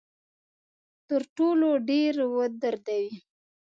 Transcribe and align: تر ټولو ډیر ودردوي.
تر 1.07 1.21
ټولو 1.37 1.69
ډیر 1.89 2.13
ودردوي. 2.35 3.13